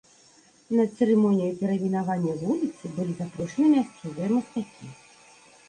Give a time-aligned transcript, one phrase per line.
[0.79, 4.85] На цырымонію перайменавання вуліцы былі запрошаныя мясцовыя мастакі.